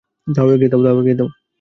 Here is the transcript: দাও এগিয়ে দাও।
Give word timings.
দাও 0.27 0.47
এগিয়ে 0.95 1.17
দাও। 1.17 1.29